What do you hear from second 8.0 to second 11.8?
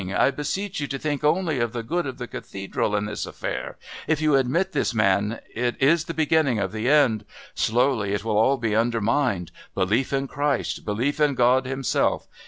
it will all be undermined. Belief in Christ, belief in God